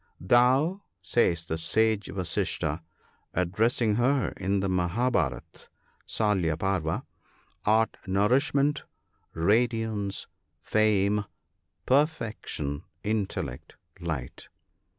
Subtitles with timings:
[0.19, 2.81] "Thou," says the Sage Vasistha,
[3.35, 5.67] addressing her in the Mahab karat
[6.07, 7.03] (Salya Parva),
[7.65, 8.81] "art nourishment,
[9.35, 10.25] radiance,
[10.59, 11.25] fame,
[11.85, 14.47] perfection, intel lect, light.